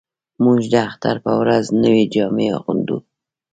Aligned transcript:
موږ 0.43 0.59
د 0.71 0.73
اختر 0.87 1.15
په 1.25 1.31
ورځ 1.41 1.65
نوې 1.83 2.03
جامې 2.13 2.47
اغوندو 2.57 2.97